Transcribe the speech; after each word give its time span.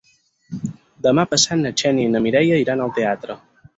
Demà 1.07 1.25
passat 1.33 1.61
na 1.65 1.73
Xènia 1.81 2.07
i 2.07 2.15
na 2.15 2.23
Mireia 2.27 2.59
iran 2.65 2.83
al 2.87 2.95
teatre. 2.97 3.37